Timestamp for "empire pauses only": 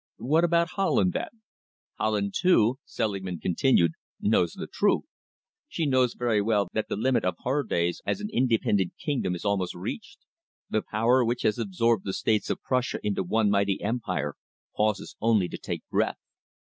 13.79-15.47